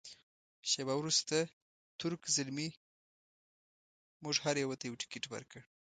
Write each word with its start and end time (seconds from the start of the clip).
شیبه 0.69 0.93
وروسته 0.97 1.35
تُرک 1.99 2.21
زلمي 2.35 2.69
موږ 4.23 4.35
هر 4.45 4.55
یوه 4.63 4.75
ته 4.79 4.83
یو 4.89 4.99
تکټ 5.01 5.23
ورکړ. 5.29 5.61